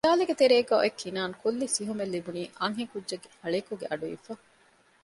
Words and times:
ހިޔާލެއްގެ 0.03 0.35
ތެރޭގައި 0.41 0.81
އޮތް 0.81 0.99
ކިނާން 1.01 1.33
ކުއްލި 1.41 1.67
ސިހުމެއް 1.75 2.13
ލިބުނީ 2.15 2.43
އަންހެން 2.59 2.91
ކުއްޖެއްގެ 2.93 3.29
ހަޅޭކުގެ 3.41 3.85
އަޑުއިވިފަ 3.89 4.31